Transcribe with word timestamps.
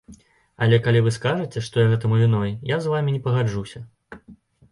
Але 0.65 0.77
калі 0.87 1.01
вы 1.07 1.11
скажаце, 1.17 1.63
што 1.67 1.83
я 1.85 1.91
гэтаму 1.91 2.17
віной, 2.21 2.55
я 2.69 2.77
з 2.85 2.93
вамі 2.93 3.13
не 3.17 3.21
пагаджуся. 3.27 3.83